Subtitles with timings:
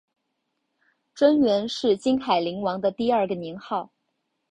[1.13, 3.91] 贞元是金海陵王的第二个年号。